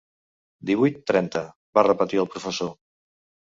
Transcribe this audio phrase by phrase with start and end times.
[0.69, 1.45] Divuit trenta,
[1.79, 2.75] va repetir el professor.